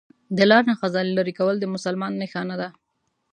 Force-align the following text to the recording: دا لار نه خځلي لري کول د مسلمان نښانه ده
دا 0.37 0.43
لار 0.51 0.63
نه 0.69 0.73
خځلي 0.79 1.13
لري 1.15 1.33
کول 1.39 1.55
د 1.59 1.65
مسلمان 1.75 2.13
نښانه 2.21 2.55
ده 2.61 2.69